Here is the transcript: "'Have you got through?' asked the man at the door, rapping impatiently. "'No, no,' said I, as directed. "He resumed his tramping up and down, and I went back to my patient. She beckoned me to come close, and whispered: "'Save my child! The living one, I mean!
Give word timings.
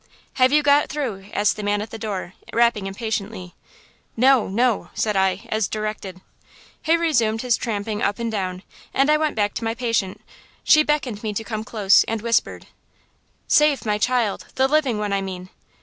"'Have 0.37 0.51
you 0.51 0.63
got 0.63 0.89
through?' 0.89 1.27
asked 1.31 1.55
the 1.57 1.61
man 1.61 1.79
at 1.79 1.91
the 1.91 1.99
door, 1.99 2.33
rapping 2.53 2.87
impatiently. 2.87 3.53
"'No, 4.17 4.47
no,' 4.47 4.89
said 4.95 5.15
I, 5.15 5.45
as 5.49 5.67
directed. 5.67 6.21
"He 6.81 6.97
resumed 6.97 7.43
his 7.43 7.55
tramping 7.55 8.01
up 8.01 8.17
and 8.17 8.31
down, 8.31 8.63
and 8.95 9.11
I 9.11 9.17
went 9.17 9.35
back 9.35 9.53
to 9.53 9.63
my 9.63 9.75
patient. 9.75 10.19
She 10.63 10.81
beckoned 10.81 11.21
me 11.21 11.33
to 11.35 11.43
come 11.43 11.63
close, 11.63 12.03
and 12.05 12.19
whispered: 12.23 12.65
"'Save 13.47 13.85
my 13.85 13.99
child! 13.99 14.47
The 14.55 14.67
living 14.67 14.97
one, 14.97 15.13
I 15.13 15.21
mean! 15.21 15.51